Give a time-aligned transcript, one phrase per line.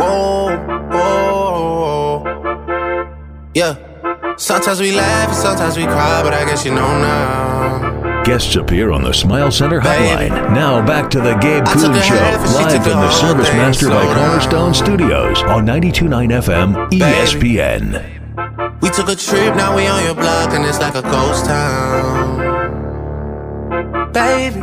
[0.00, 0.56] Whoa,
[0.90, 2.24] whoa,
[3.54, 3.76] yeah.
[4.38, 8.22] Sometimes we laugh and sometimes we cry, but I guess you know now.
[8.24, 10.30] Guests appear on the Smile Center Baby.
[10.30, 10.54] hotline.
[10.54, 13.00] Now back to the Gabe I took Kuhn a Show, half and she live from
[13.00, 13.48] the Service.
[13.52, 18.80] Master by Cornerstone Studios on 92.9 FM ESPN.
[18.80, 22.38] We took a trip, now we on your block, and it's like a ghost town.
[24.12, 24.60] Baby,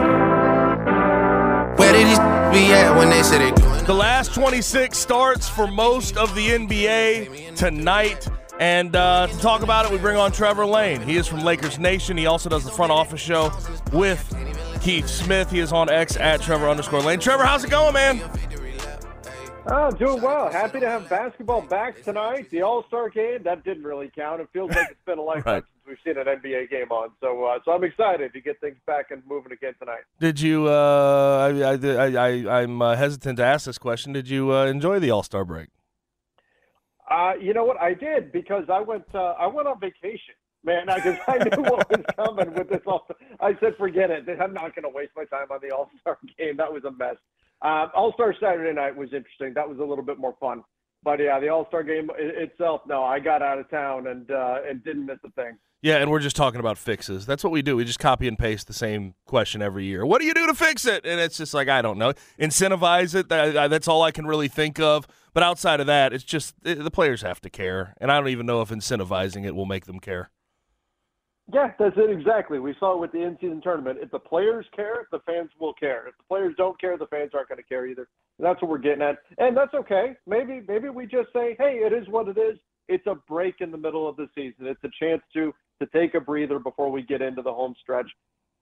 [1.77, 2.19] where did these
[2.51, 6.49] be at when they said they doing The last 26 starts for most of the
[6.49, 8.27] NBA tonight.
[8.59, 10.99] And uh, to talk about it, we bring on Trevor Lane.
[10.99, 12.17] He is from Lakers Nation.
[12.17, 13.49] He also does the front office show
[13.93, 14.21] with
[14.81, 15.49] Keith Smith.
[15.49, 17.21] He is on X at Trevor underscore Lane.
[17.21, 18.17] Trevor, how's it going, man?
[19.69, 20.49] Oh, doing well.
[20.49, 22.49] Happy to have basketball back tonight.
[22.51, 24.39] The All Star game that didn't really count.
[24.39, 25.63] It feels like it's been a lifetime Right.
[25.85, 27.09] since we've seen an NBA game on.
[27.19, 30.03] So, uh, so I'm excited to get things back and moving again tonight.
[30.21, 30.67] Did you?
[30.69, 34.13] Uh, I, I, I, I'm uh, hesitant to ask this question.
[34.13, 35.67] Did you uh, enjoy the All Star break?
[37.09, 37.81] Uh, you know what?
[37.81, 39.03] I did because I went.
[39.13, 40.85] Uh, I went on vacation, man.
[40.85, 42.81] Because I knew what was coming with this.
[42.87, 44.23] All star I said, forget it.
[44.41, 46.55] I'm not going to waste my time on the All Star game.
[46.55, 47.15] That was a mess.
[47.61, 49.53] Um, All Star Saturday night was interesting.
[49.55, 50.63] That was a little bit more fun.
[51.03, 52.81] But yeah, the All Star game itself.
[52.87, 55.57] No, I got out of town and uh, and didn't miss a thing.
[55.83, 57.27] Yeah, and we're just talking about fixes.
[57.27, 57.75] That's what we do.
[57.75, 60.05] We just copy and paste the same question every year.
[60.07, 61.05] What do you do to fix it?
[61.05, 62.13] And it's just like I don't know.
[62.39, 63.29] Incentivize it.
[63.29, 65.07] That- that- That's all I can really think of.
[65.33, 68.29] But outside of that, it's just eh, the players have to care, and I don't
[68.29, 70.31] even know if incentivizing it will make them care.
[71.53, 72.59] Yeah, that's it exactly.
[72.59, 73.99] We saw it with the in-season tournament.
[74.01, 76.07] If the players care, the fans will care.
[76.07, 78.09] If the players don't care, the fans aren't going to care either.
[78.37, 80.15] And that's what we're getting at, and that's okay.
[80.27, 82.59] Maybe maybe we just say, hey, it is what it is.
[82.89, 84.67] It's a break in the middle of the season.
[84.67, 88.09] It's a chance to to take a breather before we get into the home stretch,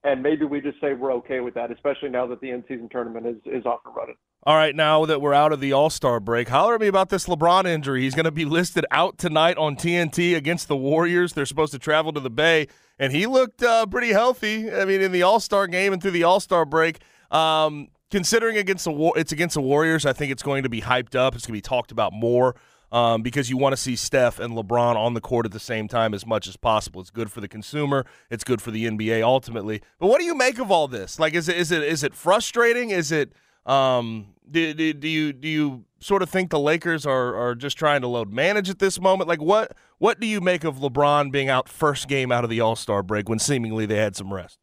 [0.05, 3.25] and maybe we just say we're okay with that, especially now that the in-season tournament
[3.25, 4.16] is is off and running.
[4.43, 7.09] All right, now that we're out of the All Star break, holler at me about
[7.09, 8.03] this LeBron injury.
[8.03, 11.33] He's going to be listed out tonight on TNT against the Warriors.
[11.33, 12.67] They're supposed to travel to the Bay,
[12.99, 14.71] and he looked uh, pretty healthy.
[14.71, 16.99] I mean, in the All Star game and through the All Star break.
[17.31, 20.05] Um, considering against the war, it's against the Warriors.
[20.05, 21.33] I think it's going to be hyped up.
[21.33, 22.55] It's going to be talked about more.
[22.95, 25.89] Um, because you want to see Steph and LeBron on the court at the same
[25.89, 27.01] time as much as possible.
[27.01, 28.06] It's good for the consumer.
[28.29, 29.81] It's good for the NBA ultimately.
[30.00, 31.19] But what do you make of all this?
[31.19, 32.91] Like, is it is it is it frustrating?
[32.91, 33.34] Is it
[33.66, 37.78] um, do, do, do you do you sort of think the Lakers are, are just
[37.78, 39.28] trying to load manage at this moment?
[39.28, 42.61] Like what what do you make of LeBron being out first game out of the
[42.61, 44.59] All Star break when seemingly they had some rest?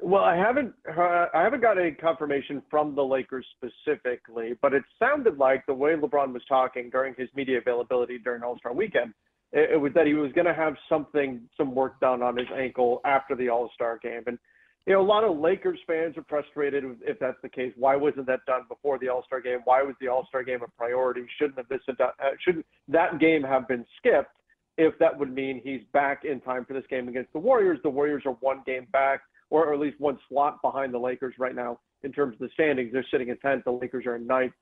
[0.00, 4.82] Well, I haven't uh, I haven't got any confirmation from the Lakers specifically, but it
[4.98, 9.14] sounded like the way LeBron was talking during his media availability during All Star Weekend,
[9.52, 12.48] it, it was that he was going to have something some work done on his
[12.54, 14.38] ankle after the All Star game, and
[14.86, 17.72] you know a lot of Lakers fans are frustrated if that's the case.
[17.76, 19.60] Why wasn't that done before the All Star game?
[19.64, 21.24] Why was the All Star game a priority?
[21.38, 22.10] Shouldn't have this uh,
[22.44, 24.28] shouldn't that game have been skipped?
[24.76, 27.88] If that would mean he's back in time for this game against the Warriors, the
[27.88, 31.78] Warriors are one game back or at least one slot behind the Lakers right now
[32.02, 32.92] in terms of the standings.
[32.92, 33.64] They're sitting in 10th.
[33.64, 34.52] The Lakers are in ninth.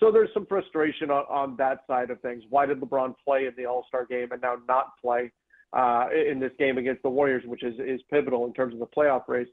[0.00, 2.42] So there's some frustration on, on that side of things.
[2.50, 5.30] Why did LeBron play in the All Star game and now not play
[5.72, 8.86] uh, in this game against the Warriors, which is, is pivotal in terms of the
[8.86, 9.48] playoff race?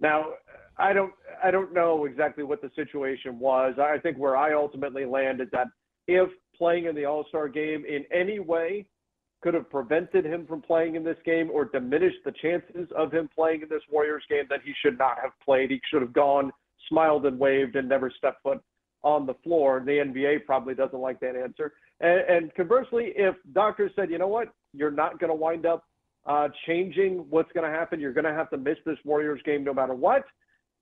[0.00, 0.26] Now,
[0.78, 1.12] I don't
[1.44, 3.74] I don't know exactly what the situation was.
[3.78, 5.66] I think where I ultimately land is that
[6.06, 8.86] if playing in the All Star game in any way
[9.42, 13.28] could have prevented him from playing in this game or diminished the chances of him
[13.34, 15.70] playing in this Warriors game, then he should not have played.
[15.70, 16.52] He should have gone,
[16.88, 18.60] smiled and waved, and never stepped foot
[19.02, 19.82] on the floor.
[19.84, 21.72] The NBA probably doesn't like that answer.
[22.00, 25.84] And, and conversely, if doctors said, you know what, you're not going to wind up
[26.26, 29.64] uh, changing what's going to happen, you're going to have to miss this Warriors game
[29.64, 30.24] no matter what,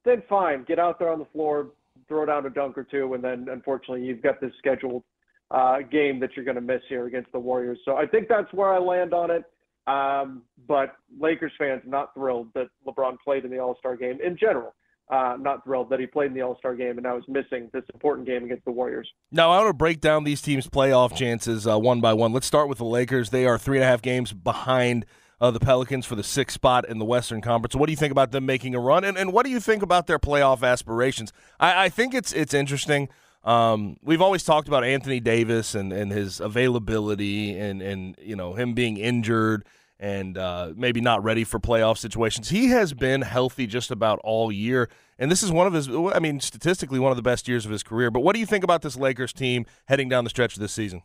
[0.05, 1.69] then fine, get out there on the floor,
[2.09, 5.05] throw down a dunk or two, and then unfortunately you've got this scheduled
[5.51, 7.79] uh, game that you're going to miss here against the Warriors.
[7.85, 9.45] So I think that's where I land on it.
[9.87, 14.37] Um, but Lakers fans not thrilled that LeBron played in the All Star game in
[14.37, 14.75] general.
[15.11, 17.71] Uh, not thrilled that he played in the All Star game and now is missing
[17.73, 19.09] this important game against the Warriors.
[19.33, 22.35] Now, I want to break down these teams' playoff chances uh, one by one.
[22.35, 23.31] Let's start with the Lakers.
[23.31, 25.07] They are three and a half games behind
[25.41, 27.75] uh, the Pelicans for the sixth spot in the Western Conference.
[27.75, 29.83] What do you think about them making a run, and, and what do you think
[29.83, 31.33] about their playoff aspirations?
[31.59, 33.09] I, I think it's it's interesting.
[33.45, 38.55] Um, we've always talked about Anthony Davis and, and his availability and, and you know
[38.55, 39.65] him being injured
[40.01, 42.51] and uh, maybe not ready for playoff situations.
[42.51, 44.89] He has been healthy just about all year,
[45.19, 45.89] and this is one of his.
[45.89, 48.11] I mean, statistically, one of the best years of his career.
[48.11, 50.73] But what do you think about this Lakers team heading down the stretch of this
[50.73, 51.03] season?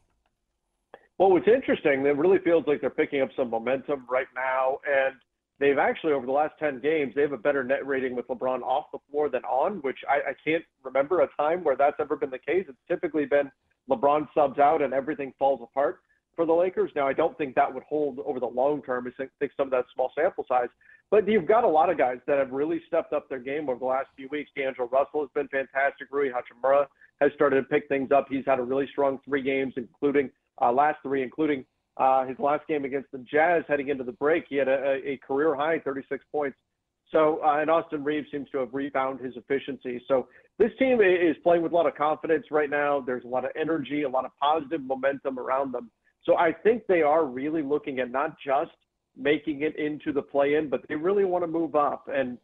[1.18, 5.16] Well, what's interesting, it really feels like they're picking up some momentum right now, and
[5.60, 8.62] they've actually over the last 10 games they have a better net rating with lebron
[8.62, 12.16] off the floor than on which I, I, can't remember a time where that's ever
[12.16, 13.52] been the case it's typically been
[13.90, 16.00] lebron subs out and everything falls apart
[16.36, 16.92] for the Lakers.
[16.96, 19.08] Now, I don't think that would hold over the long term.
[19.08, 20.70] I think some of that small sample size.
[21.12, 23.78] But you've got a lot of guys that have really stepped up their game over
[23.78, 24.50] the last few weeks.
[24.56, 26.08] D'Angelo Russell has been fantastic.
[26.12, 26.88] Rui Hachimura
[27.22, 28.26] has started to pick things up.
[28.30, 31.66] He's had a really strong three games, including uh, last three, including
[31.98, 34.46] uh, his last game against the Jazz heading into the break.
[34.50, 36.58] He had a, a career high 36 points.
[37.12, 40.02] So, uh, and Austin Reaves seems to have rebound his efficiency.
[40.08, 43.02] So this team is playing with a lot of confidence right now.
[43.02, 45.92] There's a lot of energy, a lot of positive momentum around them.
[46.26, 48.72] So I think they are really looking at not just
[49.16, 52.08] making it into the play-in, but they really want to move up.
[52.12, 52.40] And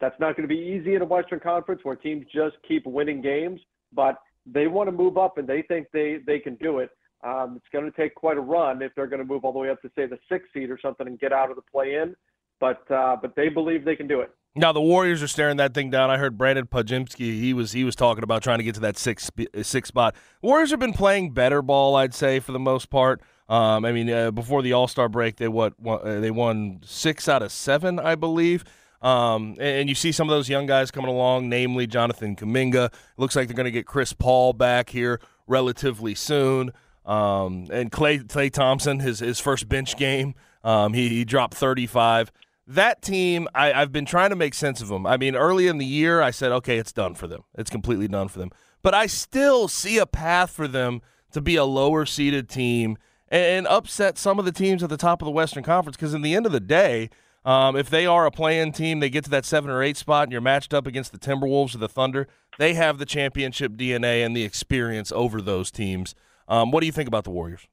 [0.00, 3.20] that's not going to be easy in a Western Conference where teams just keep winning
[3.20, 3.60] games,
[3.92, 6.90] but they want to move up and they think they they can do it.
[7.24, 9.58] Um, it's going to take quite a run if they're going to move all the
[9.58, 12.14] way up to say the sixth seed or something and get out of the play-in.
[12.60, 14.30] But uh, but they believe they can do it.
[14.54, 16.10] Now the Warriors are staring that thing down.
[16.10, 17.40] I heard Brandon Podziemski.
[17.40, 19.28] He was he was talking about trying to get to that six
[19.62, 20.14] six spot.
[20.40, 23.20] Warriors have been playing better ball, I'd say, for the most part.
[23.48, 26.80] Um, I mean, uh, before the All Star break, they what won, uh, they won
[26.84, 28.64] six out of seven, I believe.
[29.02, 32.86] Um, and, you see some of those young guys coming along, namely Jonathan Kuminga.
[32.86, 36.72] It looks like they're going to get Chris Paul back here relatively soon.
[37.04, 42.32] Um, and Clay Klay Thompson, his his first bench game, um, he, he dropped 35
[42.66, 45.06] that team, I, have been trying to make sense of them.
[45.06, 47.42] I mean, early in the year, I said, okay, it's done for them.
[47.56, 48.50] It's completely done for them.
[48.82, 51.02] But I still see a path for them
[51.32, 52.96] to be a lower seeded team
[53.28, 55.96] and, and upset some of the teams at the top of the Western Conference.
[55.96, 57.10] Because in the end of the day,
[57.44, 60.24] um, if they are a playing team, they get to that seven or eight spot,
[60.24, 62.26] and you're matched up against the Timberwolves or the Thunder.
[62.58, 66.14] They have the championship DNA and the experience over those teams.
[66.48, 67.66] Um, what do you think about the Warriors?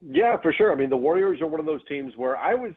[0.00, 0.72] Yeah, for sure.
[0.72, 2.72] I mean, the Warriors are one of those teams where I was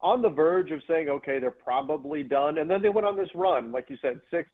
[0.00, 2.58] on the verge of saying, okay, they're probably done.
[2.58, 4.48] And then they went on this run, like you said, six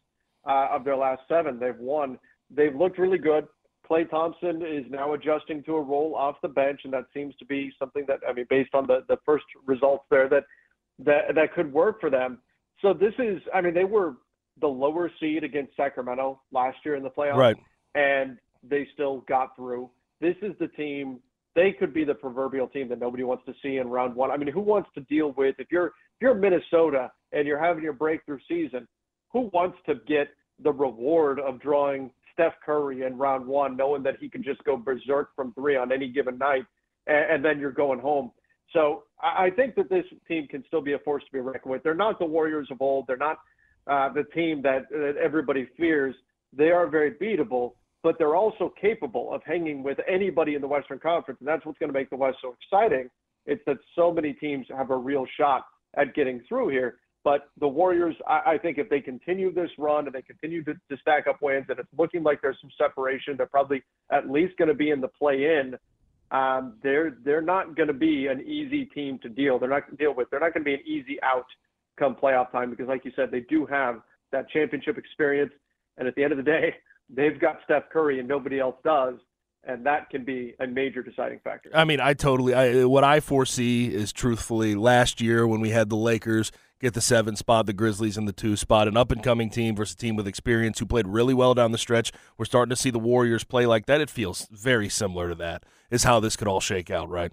[0.49, 2.19] uh, of their last seven they've won.
[2.51, 3.47] They've looked really good.
[3.89, 7.45] Klay Thompson is now adjusting to a role off the bench, and that seems to
[7.45, 10.45] be something that I mean, based on the the first results there, that
[10.99, 12.39] that that could work for them.
[12.83, 14.17] So this is, I mean, they were
[14.61, 17.57] the lower seed against Sacramento last year in the playoffs, right?
[17.95, 19.91] And they still got through.
[20.21, 21.21] This is the team
[21.57, 24.31] they could be the proverbial team that nobody wants to see in round one.
[24.31, 27.83] I mean, who wants to deal with if you're if you're Minnesota and you're having
[27.83, 28.87] your breakthrough season,
[29.33, 30.29] who wants to get
[30.63, 34.77] the reward of drawing Steph Curry in round one, knowing that he can just go
[34.77, 36.65] berserk from three on any given night,
[37.07, 38.31] and, and then you're going home.
[38.73, 41.83] So I think that this team can still be a force to be reckoned with.
[41.83, 43.07] They're not the Warriors of old.
[43.07, 43.39] They're not
[43.87, 46.15] uh, the team that, that everybody fears.
[46.53, 47.73] They are very beatable,
[48.07, 51.77] but they're also capable of hanging with anybody in the Western Conference, and that's what's
[51.81, 53.11] going to make the West so exciting.
[53.47, 55.65] It's that so many teams have a real shot
[55.97, 56.99] at getting through here.
[57.25, 60.75] But the Warriors, I, I think if they continue this run and they continue to,
[60.75, 63.83] to stack up wins, and it's looking like there's some separation, they're probably
[64.13, 65.75] at least going to be in the play-in.
[66.31, 69.59] Um, they're they're not going to be an easy team to deal.
[69.59, 70.31] They're not deal with.
[70.31, 71.47] They're not going to be an easy out
[71.99, 73.97] come playoff time because, like you said, they do have
[74.31, 75.51] that championship experience.
[75.99, 76.75] And at the end of the day,
[77.09, 79.15] they've got Steph Curry and nobody else does,
[79.65, 81.71] and that can be a major deciding factor.
[81.75, 82.55] I mean, I totally.
[82.55, 87.01] I, what I foresee is truthfully last year when we had the Lakers get the
[87.01, 89.99] seven spot, the Grizzlies in the two spot, an up and coming team versus a
[89.99, 92.13] team with experience who played really well down the stretch.
[92.37, 94.01] We're starting to see the Warriors play like that.
[94.01, 95.65] It feels very similar to that.
[95.91, 97.33] Is how this could all shake out, right?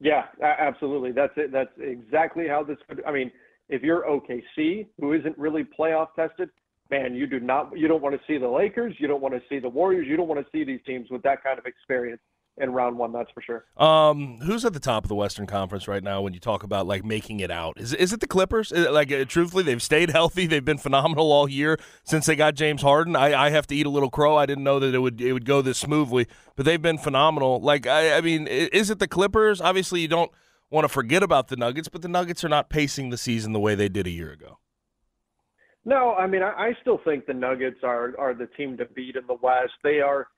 [0.00, 1.12] Yeah, absolutely.
[1.12, 1.52] That's it.
[1.52, 3.02] That's exactly how this could.
[3.06, 3.30] I mean,
[3.68, 6.50] if you're OKC, who isn't really playoff tested,
[6.92, 9.40] man, you do not you don't want to see the Lakers, you don't want to
[9.48, 12.20] see the Warriors, you don't want to see these teams with that kind of experience
[12.58, 13.12] in round one.
[13.12, 13.64] That's for sure.
[13.82, 16.20] Um, who's at the top of the Western Conference right now?
[16.20, 18.70] When you talk about like making it out, is is it the Clippers?
[18.70, 20.46] It, like, uh, truthfully, they've stayed healthy.
[20.46, 23.16] They've been phenomenal all year since they got James Harden.
[23.16, 24.36] I, I have to eat a little crow.
[24.36, 27.60] I didn't know that it would it would go this smoothly, but they've been phenomenal.
[27.60, 29.60] Like, I, I mean, is it the Clippers?
[29.60, 30.30] Obviously, you don't
[30.70, 33.60] want to forget about the Nuggets, but the Nuggets are not pacing the season the
[33.60, 34.58] way they did a year ago.
[35.84, 39.16] No, I mean, I, I still think the Nuggets are are the team to beat
[39.16, 39.72] in the West.
[39.82, 40.28] They are.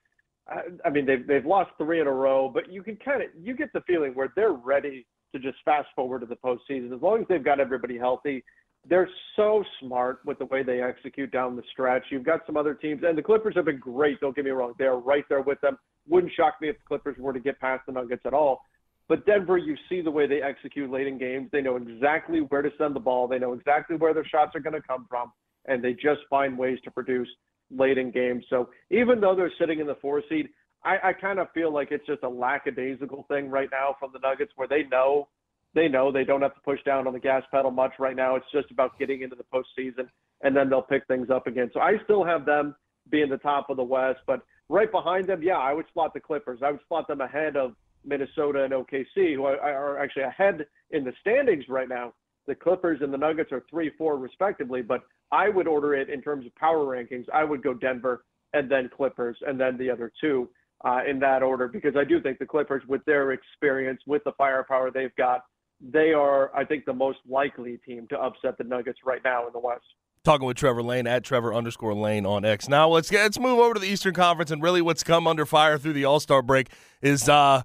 [0.85, 3.57] I, mean, they've they've lost three in a row, but you can kind of you
[3.57, 7.23] get the feeling where they're ready to just fast forward to the postseason as long
[7.23, 8.45] as they've got everybody healthy.
[8.87, 12.05] They're so smart with the way they execute down the stretch.
[12.11, 14.21] You've got some other teams, and the Clippers have been great.
[14.21, 15.79] Don't get me wrong; they're right there with them.
[16.07, 18.61] Wouldn't shock me if the Clippers were to get past the Nuggets at all.
[19.09, 21.51] But Denver, you see the way they execute late in games.
[21.53, 23.29] They know exactly where to send the ball.
[23.29, 25.33] They know exactly where their shots are going to come from,
[25.67, 27.29] and they just find ways to produce
[27.71, 28.45] late in games.
[28.49, 30.49] So even though they're sitting in the four seed,
[30.85, 34.19] I, I kind of feel like it's just a lackadaisical thing right now from the
[34.21, 35.29] Nuggets, where they know
[35.75, 38.37] they know they don't have to push down on the gas pedal much right now.
[38.37, 40.09] It's just about getting into the postseason,
[40.43, 41.71] and then they'll pick things up again.
[41.75, 42.77] So I still have them
[43.11, 46.21] being the top of the West, but right behind them, yeah, I would slot the
[46.21, 46.61] Clippers.
[46.63, 51.13] I would slot them ahead of Minnesota and OKC, who are actually ahead in the
[51.21, 52.13] standings right now.
[52.47, 56.21] The Clippers and the Nuggets are three, four respectively, but I would order it in
[56.21, 57.25] terms of power rankings.
[57.33, 60.49] I would go Denver and then Clippers and then the other two
[60.85, 64.33] uh, in that order because I do think the Clippers, with their experience, with the
[64.33, 65.45] firepower they've got,
[65.81, 69.53] they are, I think, the most likely team to upset the Nuggets right now in
[69.53, 69.85] the West
[70.25, 72.67] talking with Trevor Lane at Trevor underscore Lane on X.
[72.67, 75.45] Now let's get, let's move over to the Eastern Conference and really what's come under
[75.45, 76.71] fire through the All Star break
[77.03, 77.61] is uh,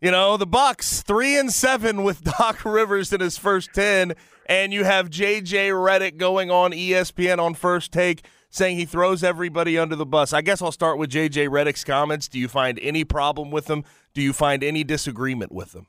[0.00, 4.14] you know, the Bucks three and seven with Doc Rivers in his first ten,
[4.46, 9.78] and you have JJ Redick going on ESPN on First Take saying he throws everybody
[9.78, 10.32] under the bus.
[10.32, 12.28] I guess I'll start with JJ Redick's comments.
[12.28, 13.84] Do you find any problem with them?
[14.12, 15.86] Do you find any disagreement with them?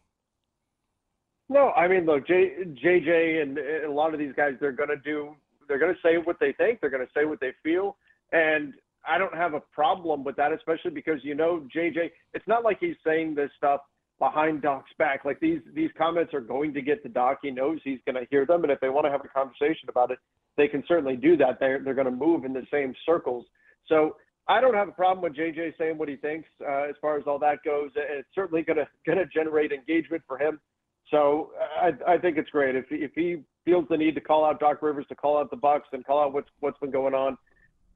[1.50, 4.98] No, I mean, look, J, JJ and a lot of these guys, they're going to
[4.98, 5.36] do,
[5.68, 7.98] they're going to say what they think, they're going to say what they feel,
[8.32, 8.74] and
[9.06, 12.12] I don't have a problem with that, especially because you know JJ.
[12.34, 13.82] It's not like he's saying this stuff
[14.22, 15.26] behind Doc's back.
[15.26, 17.40] Like these these comments are going to get to Doc.
[17.42, 19.90] He knows he's going to hear them, and if they want to have a conversation
[19.90, 20.20] about it,
[20.58, 21.60] they can certainly do that.
[21.60, 23.46] They're they're going to move in the same circles.
[23.88, 24.16] So
[24.48, 27.24] I don't have a problem with JJ saying what he thinks uh, as far as
[27.26, 27.90] all that goes.
[27.96, 30.60] It's certainly going to going to generate engagement for him.
[31.10, 31.50] So
[31.82, 34.84] I, I think it's great if if he feels the need to call out Doc
[34.84, 37.38] Rivers, to call out the Bucks, and call out what's what's been going on.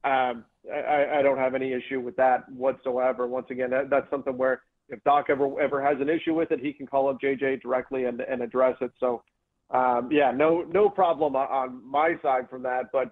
[0.03, 3.27] Um, I, I don't have any issue with that whatsoever.
[3.27, 6.59] Once again, that, that's something where if Doc ever ever has an issue with it,
[6.59, 8.91] he can call up JJ directly and and address it.
[8.99, 9.23] So,
[9.71, 12.91] um, yeah, no no problem on my side from that.
[12.91, 13.11] But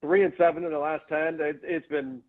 [0.00, 2.20] three and seven in the last ten, it, it's been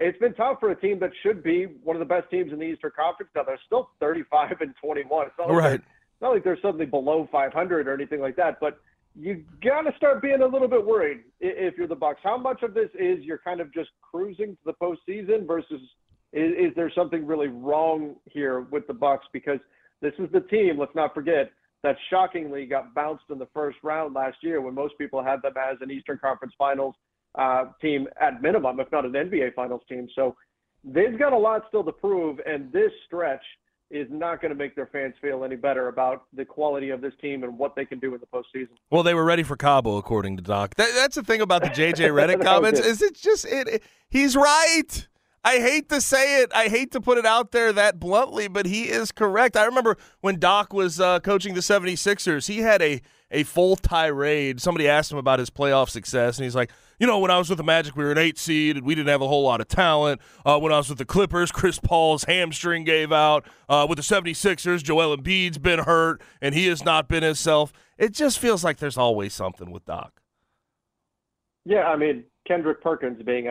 [0.00, 2.58] it's been tough for a team that should be one of the best teams in
[2.58, 3.30] the Eastern Conference.
[3.34, 5.26] Now they're still 35 and 21.
[5.26, 5.80] It's not like right.
[6.20, 8.80] not like they're suddenly below 500 or anything like that, but
[9.18, 12.20] you got to start being a little bit worried if you're the Bucks.
[12.22, 15.80] How much of this is you're kind of just cruising to the postseason versus
[16.32, 19.26] is, is there something really wrong here with the Bucks?
[19.32, 19.58] Because
[20.00, 20.78] this is the team.
[20.78, 21.50] Let's not forget
[21.82, 25.54] that shockingly got bounced in the first round last year when most people had them
[25.56, 26.94] as an Eastern Conference Finals
[27.36, 30.08] uh, team at minimum, if not an NBA Finals team.
[30.14, 30.36] So
[30.84, 33.42] they've got a lot still to prove, and this stretch
[33.90, 37.12] is not going to make their fans feel any better about the quality of this
[37.20, 38.68] team and what they can do in the postseason.
[38.90, 40.76] Well, they were ready for Cabo, according to Doc.
[40.76, 44.36] That, that's the thing about the JJ Redick comments is it just it, it he's
[44.36, 45.08] right.
[45.42, 46.52] I hate to say it.
[46.54, 49.56] I hate to put it out there that bluntly, but he is correct.
[49.56, 54.60] I remember when Doc was uh, coaching the 76ers, he had a, a full tirade.
[54.60, 57.48] Somebody asked him about his playoff success, and he's like, you know, when I was
[57.48, 59.62] with the Magic, we were an eight seed, and we didn't have a whole lot
[59.62, 60.20] of talent.
[60.44, 63.46] Uh, when I was with the Clippers, Chris Paul's hamstring gave out.
[63.66, 67.72] Uh, with the 76ers, Joel Embiid's been hurt, and he has not been himself.
[67.96, 70.20] It just feels like there's always something with Doc.
[71.64, 73.50] Yeah, I mean, Kendrick Perkins being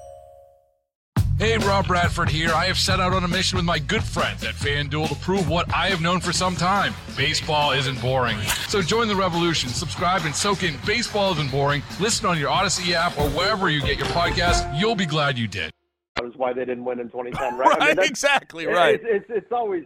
[1.39, 2.51] Hey, Rob Bradford here.
[2.53, 5.49] I have set out on a mission with my good friends at FanDuel to prove
[5.49, 8.37] what I have known for some time baseball isn't boring.
[8.67, 11.83] So join the revolution, subscribe, and soak in Baseball Isn't Boring.
[11.99, 14.79] Listen on your Audacy app or wherever you get your podcast.
[14.79, 15.71] You'll be glad you did.
[16.15, 17.67] That was why they didn't win in 2010, right?
[17.67, 18.95] right, I mean, exactly right.
[18.95, 19.83] It's, it's, it's always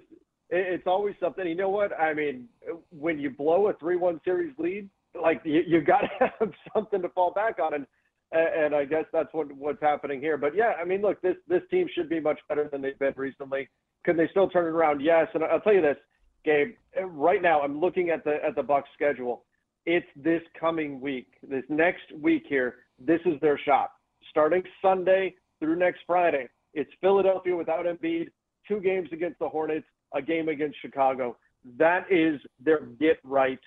[0.50, 1.48] it's always something.
[1.48, 1.98] You know what?
[2.00, 2.48] I mean,
[2.92, 6.10] when you blow a three-one series lead, like you, you got to
[6.40, 7.88] have something to fall back on, and
[8.36, 10.38] and I guess that's what what's happening here.
[10.38, 13.14] But yeah, I mean, look, this this team should be much better than they've been
[13.16, 13.70] recently.
[14.04, 15.02] Can they still turn it around?
[15.02, 15.28] Yes.
[15.34, 15.98] And I'll tell you this,
[16.44, 16.74] Gabe.
[17.04, 19.44] Right now, I'm looking at the at the Bucks schedule.
[19.86, 22.76] It's this coming week, this next week here.
[23.00, 23.92] This is their shot.
[24.30, 28.28] Starting Sunday through next Friday, it's Philadelphia without Embiid,
[28.68, 31.38] two games against the Hornets, a game against Chicago.
[31.78, 33.60] That is their get right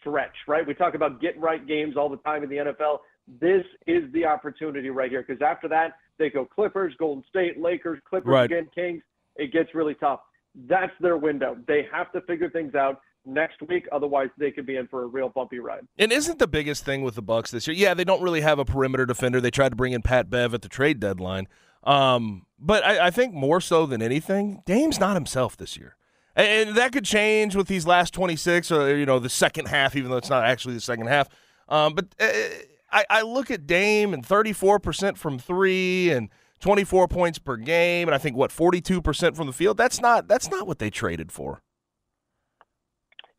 [0.00, 0.66] stretch, right?
[0.66, 4.24] We talk about get right games all the time in the NFL this is the
[4.24, 8.44] opportunity right here because after that they go Clippers, Golden State, Lakers, Clippers right.
[8.44, 9.02] again, Kings.
[9.36, 10.20] It gets really tough.
[10.68, 11.56] That's their window.
[11.66, 15.06] They have to figure things out next week otherwise they could be in for a
[15.06, 15.86] real bumpy ride.
[15.98, 17.76] And isn't the biggest thing with the Bucks this year?
[17.76, 19.40] Yeah, they don't really have a perimeter defender.
[19.40, 21.48] They tried to bring in Pat Bev at the trade deadline.
[21.82, 25.96] Um, but I, I think more so than anything, Dame's not himself this year.
[26.34, 29.96] And, and that could change with these last 26 or you know the second half
[29.96, 31.28] even though it's not actually the second half.
[31.68, 32.26] Um, but uh,
[32.90, 36.28] I, I look at Dame and 34% from three and
[36.60, 39.76] 24 points per game, and I think what 42% from the field.
[39.76, 41.60] That's not that's not what they traded for.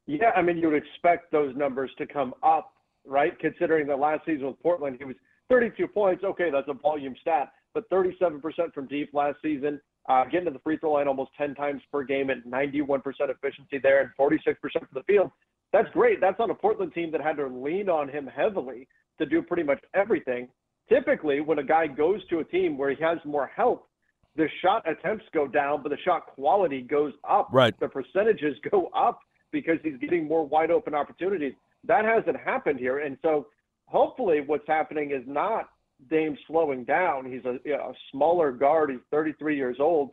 [0.05, 2.73] Yeah, I mean you would expect those numbers to come up,
[3.05, 3.37] right?
[3.39, 5.15] Considering the last season with Portland, he was
[5.49, 6.23] 32 points.
[6.23, 8.41] Okay, that's a volume stat, but 37%
[8.73, 9.81] from deep last season.
[10.09, 13.77] Uh, getting to the free throw line almost 10 times per game at 91% efficiency
[13.83, 15.29] there and 46% from the field.
[15.73, 16.21] That's great.
[16.21, 18.87] That's on a Portland team that had to lean on him heavily
[19.19, 20.47] to do pretty much everything.
[20.89, 23.87] Typically, when a guy goes to a team where he has more help,
[24.35, 27.49] the shot attempts go down, but the shot quality goes up.
[27.51, 27.77] Right.
[27.79, 29.19] The percentages go up
[29.51, 31.53] because he's getting more wide open opportunities.
[31.85, 32.99] That hasn't happened here.
[32.99, 33.47] And so
[33.87, 35.69] hopefully what's happening is not
[36.09, 37.25] Dame slowing down.
[37.25, 38.91] He's a, you know, a smaller guard.
[38.91, 40.11] He's 33 years old.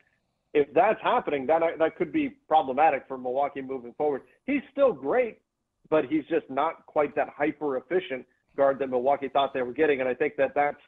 [0.55, 4.23] If that's happening, that that could be problematic for Milwaukee moving forward.
[4.47, 5.41] He's still great,
[5.91, 8.25] but he's just not quite that hyper efficient
[8.57, 10.81] guard that Milwaukee thought they were getting, and I think that that's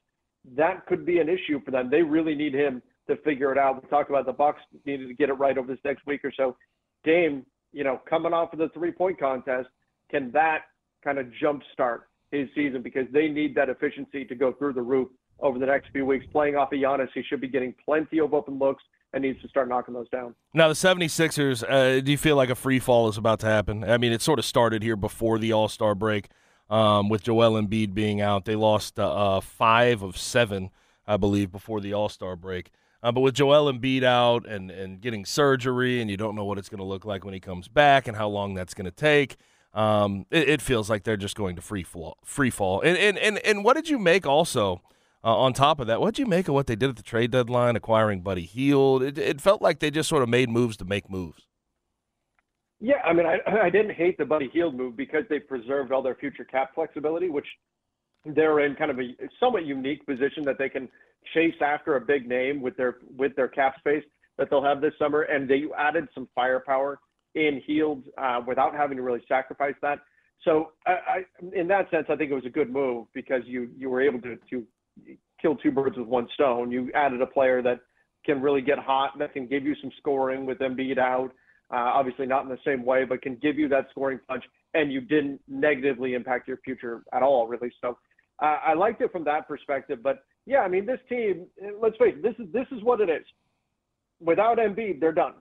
[0.56, 1.90] that could be an issue for them.
[1.90, 3.82] They really need him to figure it out.
[3.82, 6.32] We talked about the Bucks needed to get it right over this next week or
[6.36, 6.56] so.
[7.04, 9.68] Dame, you know, coming off of the three-point contest,
[10.10, 10.62] can that
[11.04, 15.08] kind of jumpstart his season because they need that efficiency to go through the roof
[15.40, 16.24] over the next few weeks.
[16.32, 19.48] Playing off of Giannis, he should be getting plenty of open looks and needs to
[19.48, 20.34] start knocking those down.
[20.52, 23.84] Now, the 76ers, uh, do you feel like a free fall is about to happen?
[23.84, 26.28] I mean, it sort of started here before the All Star break
[26.68, 28.44] um, with Joel Embiid being out.
[28.44, 30.70] They lost uh, uh, five of seven,
[31.06, 32.70] I believe, before the All Star break.
[33.02, 36.58] Uh, but with Joel Embiid out and, and getting surgery, and you don't know what
[36.58, 38.90] it's going to look like when he comes back and how long that's going to
[38.90, 39.36] take,
[39.74, 42.16] um, it, it, feels like they're just going to free fall.
[42.24, 42.80] Free fall.
[42.80, 44.80] And, and, and, and what did you make also
[45.22, 46.00] uh, on top of that?
[46.00, 49.02] What did you make of what they did at the trade deadline, acquiring Buddy Hield?
[49.02, 51.46] It, it felt like they just sort of made moves to make moves.
[52.80, 56.02] Yeah, I mean, I, I didn't hate the Buddy Hield move because they preserved all
[56.02, 57.46] their future cap flexibility, which
[58.24, 60.88] they're in kind of a somewhat unique position that they can
[61.34, 64.04] chase after a big name with their with their cap space
[64.38, 66.98] that they'll have this summer, and they added some firepower
[67.34, 70.00] in Hield uh, without having to really sacrifice that.
[70.44, 73.70] So, I, I, in that sense, I think it was a good move because you
[73.76, 74.64] you were able to to
[75.40, 76.70] kill two birds with one stone.
[76.70, 77.80] You added a player that
[78.24, 81.30] can really get hot, and that can give you some scoring with Embiid out.
[81.72, 84.92] Uh, obviously, not in the same way, but can give you that scoring punch, and
[84.92, 87.72] you didn't negatively impact your future at all, really.
[87.80, 87.98] So
[88.40, 90.00] uh, I liked it from that perspective.
[90.02, 91.46] But yeah, I mean, this team.
[91.80, 92.22] Let's face it.
[92.22, 93.24] This is this is what it is.
[94.20, 95.34] Without Embiid, they're done.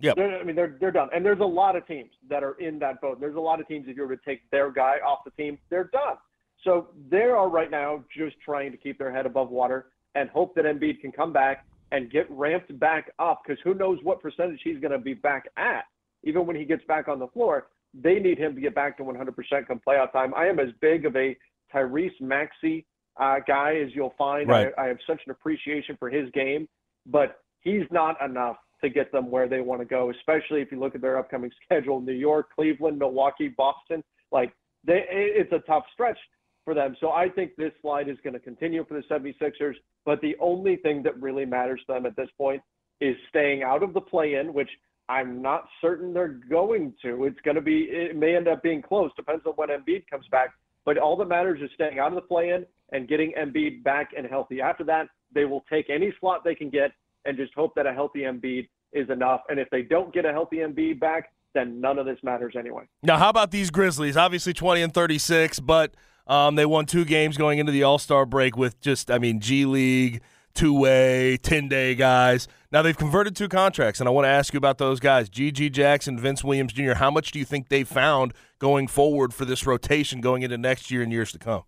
[0.00, 0.12] Yeah.
[0.16, 1.08] I mean, they're they're done.
[1.14, 3.20] And there's a lot of teams that are in that boat.
[3.20, 5.58] There's a lot of teams if you were to take their guy off the team,
[5.70, 6.16] they're done.
[6.62, 10.54] So they are right now just trying to keep their head above water and hope
[10.54, 14.60] that Embiid can come back and get ramped back up because who knows what percentage
[14.62, 15.84] he's going to be back at,
[16.22, 17.68] even when he gets back on the floor.
[17.94, 20.34] They need him to get back to 100% come playoff time.
[20.34, 21.36] I am as big of a
[21.72, 22.86] Tyrese Maxey
[23.20, 24.48] uh, guy as you'll find.
[24.48, 24.72] Right.
[24.76, 26.68] I, I have such an appreciation for his game,
[27.06, 30.80] but he's not enough to get them where they want to go, especially if you
[30.80, 34.02] look at their upcoming schedule New York, Cleveland, Milwaukee, Boston.
[34.32, 34.52] Like,
[34.84, 36.18] they, it's a tough stretch
[36.64, 36.96] for them.
[37.00, 39.74] So I think this slide is going to continue for the 76ers.
[40.04, 42.62] But the only thing that really matters to them at this point
[43.00, 44.70] is staying out of the play in, which
[45.08, 47.24] I'm not certain they're going to.
[47.24, 50.26] It's going to be, it may end up being close, depends on when Embiid comes
[50.30, 50.50] back.
[50.84, 54.10] But all that matters is staying out of the play in and getting Embiid back
[54.16, 54.60] and healthy.
[54.60, 56.92] After that, they will take any slot they can get
[57.24, 59.40] and just hope that a healthy Embiid is enough.
[59.48, 62.84] And if they don't get a healthy Embiid back, then none of this matters anyway.
[63.02, 64.16] Now, how about these Grizzlies?
[64.16, 65.94] Obviously 20 and 36, but
[66.26, 69.40] um, they won two games going into the All Star break with just, I mean,
[69.40, 70.22] G League,
[70.54, 72.48] two way, 10 day guys.
[72.72, 75.72] Now they've converted two contracts, and I want to ask you about those guys GG
[75.72, 76.94] Jackson, Vince Williams Jr.
[76.94, 80.90] How much do you think they found going forward for this rotation going into next
[80.90, 81.62] year and years to come?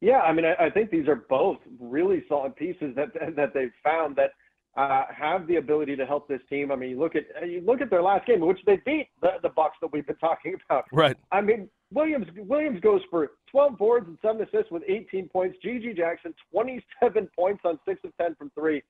[0.00, 3.72] Yeah, I mean, I, I think these are both really solid pieces that that they've
[3.84, 4.32] found that
[4.76, 6.72] uh, have the ability to help this team.
[6.72, 9.32] I mean, you look at you look at their last game, which they beat the,
[9.42, 10.86] the Bucks that we've been talking about.
[10.92, 11.16] Right.
[11.30, 15.56] I mean, Williams Williams goes for 12 boards and seven assists with 18 points.
[15.64, 18.82] GG Jackson 27 points on six of 10 from three.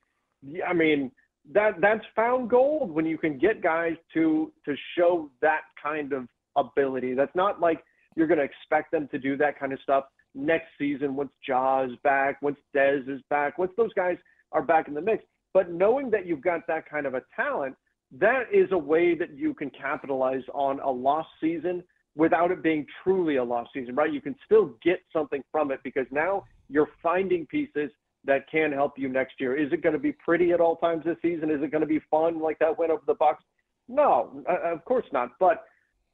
[0.67, 1.11] I mean,
[1.51, 6.27] that that's found gold when you can get guys to to show that kind of
[6.55, 7.13] ability.
[7.13, 7.83] That's not like
[8.15, 11.91] you're going to expect them to do that kind of stuff next season once Ja's
[12.03, 14.17] back, once Dez is back, once those guys
[14.51, 15.23] are back in the mix.
[15.53, 17.75] But knowing that you've got that kind of a talent,
[18.19, 21.83] that is a way that you can capitalize on a lost season
[22.15, 24.11] without it being truly a lost season, right?
[24.11, 27.89] You can still get something from it because now you're finding pieces
[28.25, 29.55] that can help you next year.
[29.55, 31.49] Is it going to be pretty at all times this season?
[31.49, 33.43] Is it going to be fun like that win over the Bucks?
[33.87, 35.31] No, uh, of course not.
[35.39, 35.65] But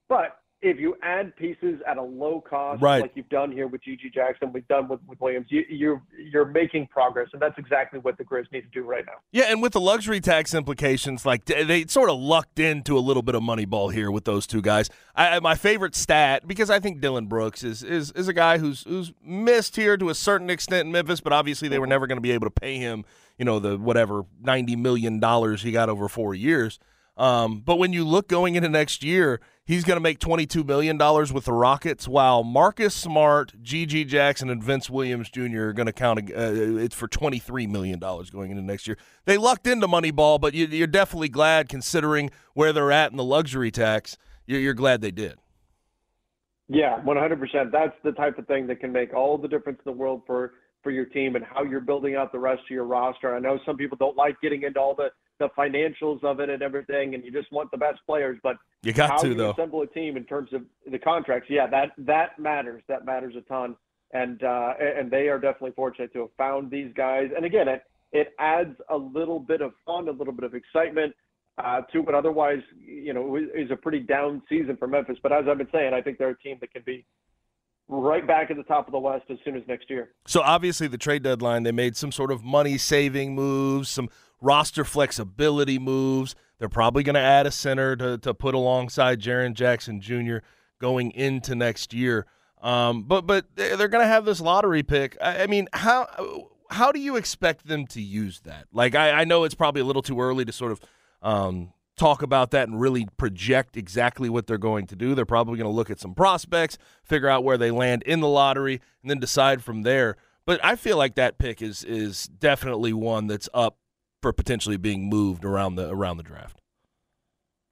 [0.07, 3.01] but if you add pieces at a low cost, right.
[3.01, 6.45] like you've done here with GG Jackson, we've done with, with Williams, you, you're you're
[6.45, 9.13] making progress, and that's exactly what the Grizz need to do right now.
[9.31, 13.23] Yeah, and with the luxury tax implications, like they sort of lucked into a little
[13.23, 14.89] bit of money ball here with those two guys.
[15.15, 18.83] I, my favorite stat, because I think Dillon Brooks is is is a guy who's
[18.83, 22.17] who's missed here to a certain extent in Memphis, but obviously they were never going
[22.17, 23.05] to be able to pay him,
[23.37, 26.79] you know, the whatever ninety million dollars he got over four years.
[27.19, 30.97] Um, but when you look going into next year, he's going to make $22 million
[30.97, 34.05] with the Rockets, while Marcus Smart, G.G.
[34.05, 35.63] Jackson, and Vince Williams Jr.
[35.63, 38.97] are going to count uh, it's for $23 million going into next year.
[39.25, 43.23] They lucked into Moneyball, but you, are definitely glad considering where they're at in the
[43.25, 44.17] luxury tax.
[44.47, 45.35] You're, you're glad they did.
[46.69, 47.71] Yeah, 100%.
[47.71, 50.53] That's the type of thing that can make all the difference in the world for
[50.81, 53.35] for your team and how you're building out the rest of your roster.
[53.35, 56.61] I know some people don't like getting into all the the financials of it and
[56.61, 58.37] everything, and you just want the best players.
[58.43, 61.49] But you got how to you though assemble a team in terms of the contracts.
[61.49, 62.83] Yeah, that that matters.
[62.87, 63.75] That matters a ton.
[64.11, 67.29] And uh, and they are definitely fortunate to have found these guys.
[67.35, 71.13] And again, it it adds a little bit of fun, a little bit of excitement
[71.63, 75.17] uh, to what otherwise you know is a pretty down season for Memphis.
[75.21, 77.05] But as I've been saying, I think they're a team that can be
[77.87, 80.09] right back at the top of the West as soon as next year.
[80.25, 84.09] So obviously, the trade deadline, they made some sort of money saving moves, some
[84.41, 86.35] roster flexibility moves.
[86.57, 90.37] They're probably going to add a center to, to put alongside Jaren Jackson Jr.
[90.79, 92.25] going into next year.
[92.61, 95.17] Um, but but they're going to have this lottery pick.
[95.21, 98.65] I, I, mean, how how do you expect them to use that?
[98.73, 100.81] Like, I, I know it's probably a little too early to sort of
[101.21, 105.15] um, talk about that and really project exactly what they're going to do.
[105.15, 108.27] They're probably going to look at some prospects, figure out where they land in the
[108.27, 110.17] lottery, and then decide from there.
[110.45, 113.77] But I feel like that pick is is definitely one that's up
[114.21, 116.59] for potentially being moved around the around the draft.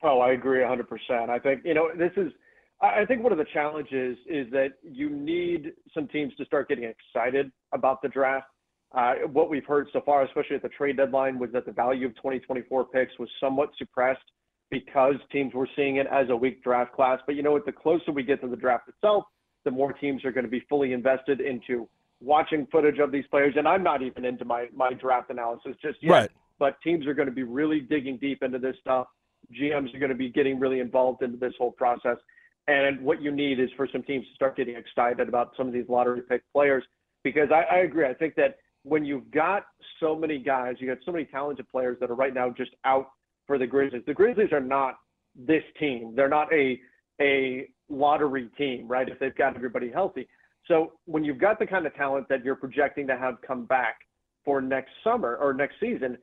[0.04, 1.30] Oh, I agree 100%.
[1.30, 2.32] I think, you know, this is
[2.80, 6.84] I think one of the challenges is that you need some teams to start getting
[6.84, 8.46] excited about the draft.
[8.96, 12.06] Uh, what we've heard so far, especially at the trade deadline, was that the value
[12.06, 14.22] of 2024 picks was somewhat suppressed
[14.70, 17.20] because teams were seeing it as a weak draft class.
[17.26, 17.66] But you know what?
[17.66, 19.24] The closer we get to the draft itself,
[19.66, 21.90] the more teams are going to be fully invested into
[22.22, 25.98] watching footage of these players, and I'm not even into my my draft analysis just
[26.02, 26.12] yet.
[26.12, 26.32] Right.
[26.60, 29.08] But teams are going to be really digging deep into this stuff.
[29.54, 32.18] GMs are going to be getting really involved into this whole process.
[32.68, 35.74] And what you need is for some teams to start getting excited about some of
[35.74, 36.84] these lottery pick players
[37.24, 38.06] because I, I agree.
[38.06, 39.66] I think that when you've got
[40.00, 43.08] so many guys, you got so many talented players that are right now just out
[43.46, 44.04] for the Grizzlies.
[44.06, 44.96] The Grizzlies are not
[45.36, 46.14] this team.
[46.16, 46.80] They're not a
[47.20, 49.08] a lottery team, right?
[49.08, 50.28] If they've got everybody healthy.
[50.68, 54.00] So when you've got the kind of talent that you're projecting to have come back
[54.44, 56.18] for next summer or next season,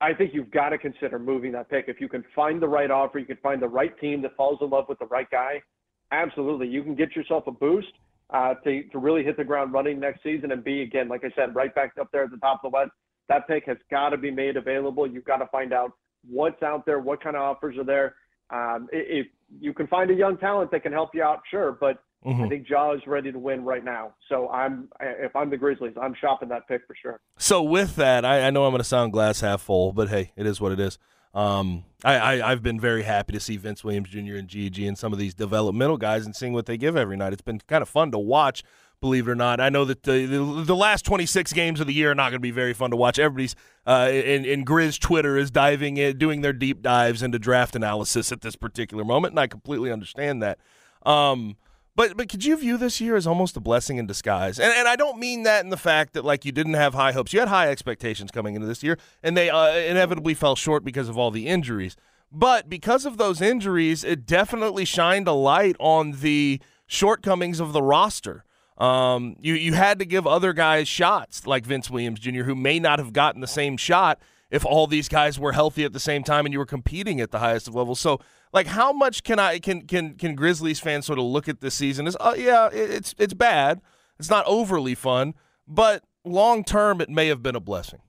[0.00, 1.86] I think you've got to consider moving that pick.
[1.88, 4.58] If you can find the right offer, you can find the right team that falls
[4.60, 5.62] in love with the right guy.
[6.12, 7.88] Absolutely, you can get yourself a boost
[8.30, 11.30] uh, to to really hit the ground running next season and be again, like I
[11.34, 12.90] said, right back up there at the top of the West.
[13.28, 15.06] That pick has got to be made available.
[15.06, 15.92] You've got to find out
[16.28, 18.14] what's out there, what kind of offers are there.
[18.50, 19.26] Um, if
[19.58, 22.42] you can find a young talent that can help you out, sure, but Mm-hmm.
[22.42, 24.14] I think Ja is ready to win right now.
[24.28, 27.20] So I'm if I'm the Grizzlies, I'm shopping that pick for sure.
[27.38, 30.32] So with that, I, I know I'm going to sound glass half full, but hey,
[30.36, 30.98] it is what it is.
[31.34, 34.36] Um, I, I have been very happy to see Vince Williams Jr.
[34.36, 37.34] and GG and some of these developmental guys and seeing what they give every night.
[37.34, 38.64] It's been kind of fun to watch.
[39.02, 41.92] Believe it or not, I know that the, the, the last 26 games of the
[41.92, 43.18] year are not going to be very fun to watch.
[43.18, 43.54] Everybody's
[43.86, 48.32] uh, in, in Grizz Twitter is diving in, doing their deep dives into draft analysis
[48.32, 50.58] at this particular moment, and I completely understand that.
[51.04, 51.56] Um,
[51.96, 54.60] but but could you view this year as almost a blessing in disguise?
[54.60, 57.12] And and I don't mean that in the fact that like you didn't have high
[57.12, 57.32] hopes.
[57.32, 61.08] You had high expectations coming into this year, and they uh, inevitably fell short because
[61.08, 61.96] of all the injuries.
[62.30, 67.82] But because of those injuries, it definitely shined a light on the shortcomings of the
[67.82, 68.44] roster.
[68.76, 72.78] Um, you you had to give other guys shots like Vince Williams Jr., who may
[72.78, 76.22] not have gotten the same shot if all these guys were healthy at the same
[76.22, 77.98] time and you were competing at the highest of levels.
[77.98, 78.20] So
[78.52, 81.74] like how much can I can can can Grizzlies fans sort of look at this
[81.74, 83.80] season as oh yeah it's it's bad
[84.18, 85.34] it's not overly fun
[85.66, 88.00] but long term it may have been a blessing.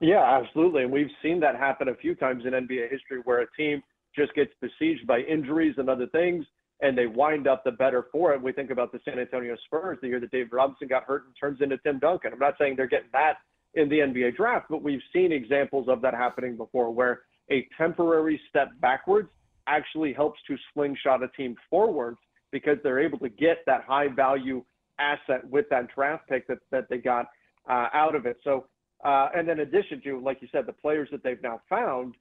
[0.00, 3.46] Yeah, absolutely, and we've seen that happen a few times in NBA history where a
[3.56, 3.82] team
[4.14, 6.44] just gets besieged by injuries and other things,
[6.82, 8.42] and they wind up the better for it.
[8.42, 11.34] We think about the San Antonio Spurs the year that David Robinson got hurt and
[11.40, 12.32] turns into Tim Duncan.
[12.32, 13.34] I'm not saying they're getting that
[13.74, 18.40] in the NBA draft, but we've seen examples of that happening before where a temporary
[18.48, 19.28] step backwards
[19.66, 22.18] actually helps to slingshot a team forwards
[22.52, 24.62] because they're able to get that high value
[24.98, 27.26] asset with that draft pick that, that they got
[27.68, 28.36] uh, out of it.
[28.44, 28.66] So,
[29.04, 32.14] uh, and in addition to, like you said, the players that they've now found,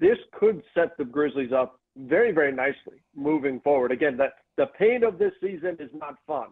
[0.00, 3.92] this could set the Grizzlies up very, very nicely moving forward.
[3.92, 6.48] Again, the, the pain of this season is not fun,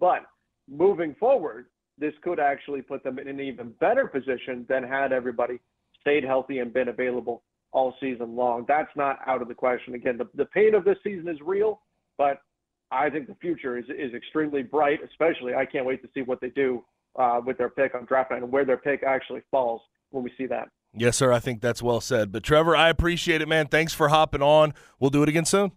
[0.00, 0.22] but
[0.68, 1.66] moving forward,
[1.98, 5.60] this could actually put them in an even better position than had everybody
[6.00, 8.64] stayed healthy and been available all season long.
[8.68, 9.94] That's not out of the question.
[9.94, 11.80] Again, the, the pain of this season is real,
[12.18, 12.40] but
[12.90, 16.40] I think the future is, is extremely bright, especially I can't wait to see what
[16.40, 16.84] they do
[17.18, 19.80] uh, with their pick on draft night and where their pick actually falls
[20.10, 20.68] when we see that.
[20.94, 21.32] Yes, sir.
[21.32, 22.32] I think that's well said.
[22.32, 23.66] But Trevor, I appreciate it, man.
[23.66, 24.74] Thanks for hopping on.
[25.00, 25.72] We'll do it again soon.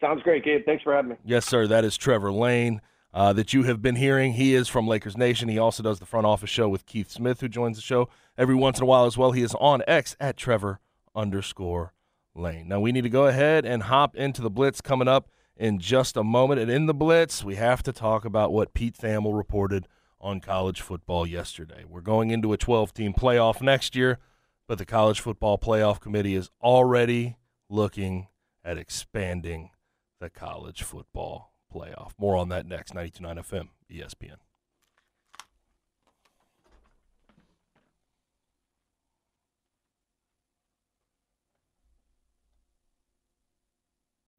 [0.00, 0.64] Sounds great, Gabe.
[0.64, 1.16] Thanks for having me.
[1.24, 1.66] Yes, sir.
[1.66, 2.80] That is Trevor Lane.
[3.14, 4.32] Uh, that you have been hearing.
[4.32, 5.50] He is from Lakers Nation.
[5.50, 8.54] He also does the front office show with Keith Smith, who joins the show every
[8.54, 9.32] once in a while as well.
[9.32, 10.80] He is on X at Trevor
[11.14, 11.92] underscore
[12.34, 12.68] Lane.
[12.68, 16.16] Now we need to go ahead and hop into the Blitz coming up in just
[16.16, 16.60] a moment.
[16.60, 19.88] And in the Blitz, we have to talk about what Pete Thamel reported
[20.20, 21.84] on college football yesterday.
[21.86, 24.18] We're going into a 12 team playoff next year,
[24.66, 27.36] but the College Football Playoff Committee is already
[27.68, 28.28] looking
[28.64, 29.70] at expanding
[30.20, 32.12] the college football playoff.
[32.18, 34.36] More on that next 92.9 FM, ESPN.